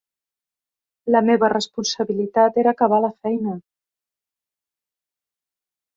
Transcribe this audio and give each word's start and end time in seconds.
La 1.15 1.21
meva 1.27 1.49
responsabilitat 1.53 2.59
era 2.63 2.73
acabar 2.77 3.01
la 3.07 3.13
feina. 3.27 3.61